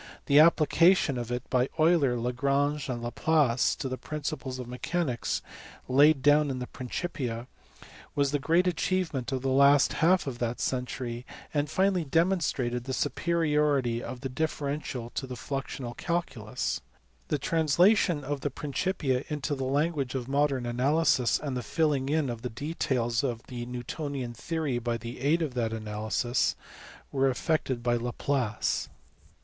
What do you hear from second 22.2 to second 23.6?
of the details of